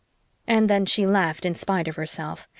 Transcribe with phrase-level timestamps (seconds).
[0.47, 2.47] And then she laughed in spite of herself.